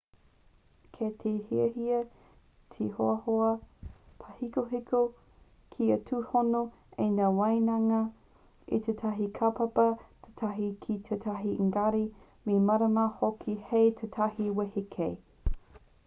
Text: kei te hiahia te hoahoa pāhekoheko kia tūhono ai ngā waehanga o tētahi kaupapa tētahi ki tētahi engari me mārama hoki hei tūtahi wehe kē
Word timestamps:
kei 0.95 1.09
te 1.23 1.31
hiahia 1.47 1.97
te 2.75 2.85
hoahoa 2.95 3.49
pāhekoheko 4.23 5.01
kia 5.75 5.97
tūhono 6.07 6.61
ai 7.05 7.11
ngā 7.19 7.27
waehanga 7.41 8.01
o 8.79 8.81
tētahi 8.89 9.29
kaupapa 9.37 9.87
tētahi 10.25 10.71
ki 10.89 10.97
tētahi 11.13 11.53
engari 11.67 12.03
me 12.49 12.57
mārama 12.71 13.05
hoki 13.21 13.59
hei 13.73 13.95
tūtahi 14.03 14.49
wehe 14.63 14.85
kē 14.99 15.11